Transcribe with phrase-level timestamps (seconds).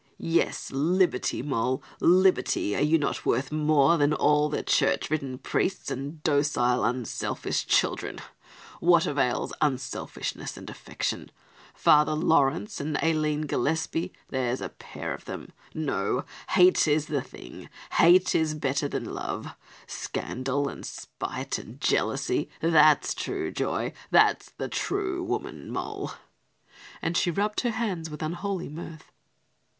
[0.17, 2.75] "Yes, liberty, Moll, liberty.
[2.75, 8.17] Are you not worth more than all their church ridden priests and docile unselfish children?
[8.79, 11.29] What avails unselfishness and affection?
[11.75, 15.51] Father Laurence and Aline Gillespie, there's a pair of them!
[15.75, 19.49] No, hate is the thing, hate is better than love.
[19.85, 26.13] Scandal and spite and jealousy that's true joy, that's the true woman, Moll,"
[27.03, 29.11] and she rubbed her hands with unholy mirth.